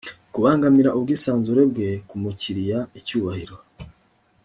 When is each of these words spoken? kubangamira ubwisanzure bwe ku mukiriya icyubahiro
kubangamira 0.33 0.89
ubwisanzure 0.97 1.61
bwe 1.71 1.89
ku 2.07 2.15
mukiriya 2.21 2.79
icyubahiro 2.99 3.55